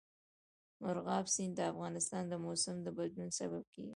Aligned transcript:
مورغاب 0.81 1.25
سیند 1.35 1.53
د 1.57 1.61
افغانستان 1.71 2.23
د 2.27 2.33
موسم 2.45 2.75
د 2.81 2.87
بدلون 2.97 3.29
سبب 3.39 3.63
کېږي. 3.73 3.89